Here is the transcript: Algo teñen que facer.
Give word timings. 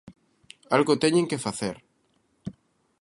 Algo 0.75 0.99
teñen 1.03 1.29
que 1.29 1.43
facer. 1.45 1.75